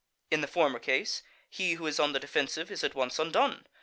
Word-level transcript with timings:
In 0.31 0.41
the 0.41 0.47
former 0.47 0.79
case, 0.79 1.21
he 1.47 1.73
who 1.73 1.85
is 1.85 1.99
on 1.99 2.11
the 2.11 2.19
defensive 2.19 2.71
is 2.71 2.83
at 2.83 2.95
once 2.95 3.19
undone. 3.19 3.67